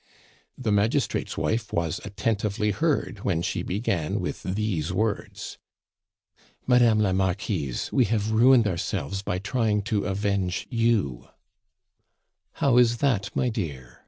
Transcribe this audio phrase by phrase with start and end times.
[0.57, 5.59] The magistrate's wife was attentively heard when she began with these words:
[6.65, 11.27] "Madame la Marquise, we have ruined ourselves by trying to avenge you"
[12.53, 13.99] "How is that, my dear?"